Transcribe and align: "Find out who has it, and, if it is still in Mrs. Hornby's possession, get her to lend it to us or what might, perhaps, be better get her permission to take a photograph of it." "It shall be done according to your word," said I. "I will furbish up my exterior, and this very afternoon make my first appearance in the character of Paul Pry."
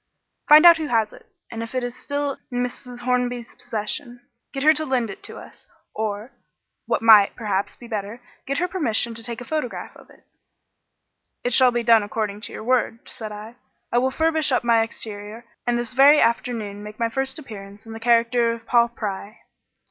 "Find 0.49 0.65
out 0.65 0.77
who 0.77 0.87
has 0.87 1.13
it, 1.13 1.27
and, 1.51 1.61
if 1.61 1.75
it 1.75 1.83
is 1.83 1.95
still 1.95 2.39
in 2.51 2.63
Mrs. 2.63 3.01
Hornby's 3.01 3.53
possession, 3.53 4.21
get 4.51 4.63
her 4.63 4.73
to 4.73 4.83
lend 4.83 5.11
it 5.11 5.21
to 5.25 5.37
us 5.37 5.67
or 5.93 6.31
what 6.87 7.03
might, 7.03 7.35
perhaps, 7.35 7.75
be 7.75 7.87
better 7.87 8.19
get 8.47 8.57
her 8.57 8.67
permission 8.67 9.13
to 9.13 9.21
take 9.23 9.41
a 9.41 9.45
photograph 9.45 9.95
of 9.95 10.09
it." 10.09 10.25
"It 11.43 11.53
shall 11.53 11.69
be 11.69 11.83
done 11.83 12.01
according 12.01 12.41
to 12.41 12.51
your 12.51 12.63
word," 12.63 13.07
said 13.07 13.31
I. 13.31 13.57
"I 13.91 13.99
will 13.99 14.09
furbish 14.09 14.51
up 14.51 14.63
my 14.63 14.81
exterior, 14.81 15.45
and 15.67 15.77
this 15.77 15.93
very 15.93 16.19
afternoon 16.19 16.81
make 16.81 16.97
my 16.97 17.09
first 17.09 17.37
appearance 17.37 17.85
in 17.85 17.93
the 17.93 17.99
character 17.99 18.51
of 18.53 18.65
Paul 18.65 18.87
Pry." 18.89 19.37